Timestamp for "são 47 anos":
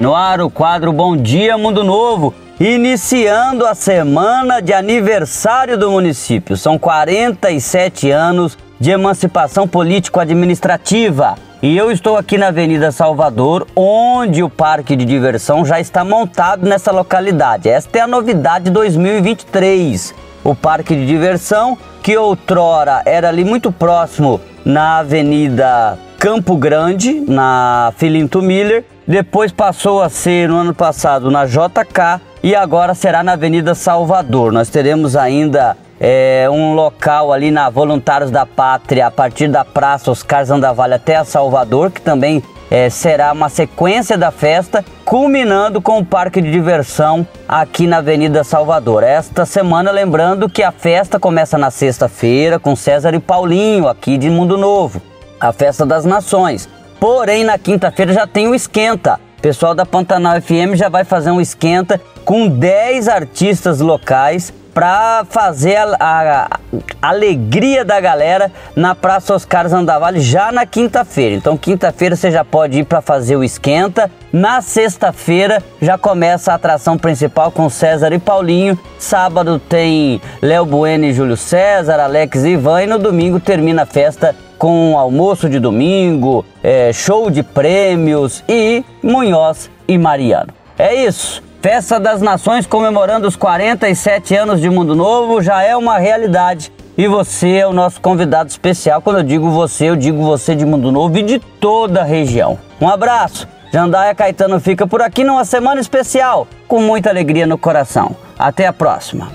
6.56-8.56